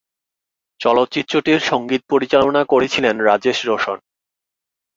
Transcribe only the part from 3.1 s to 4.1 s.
Rajesh Roshan.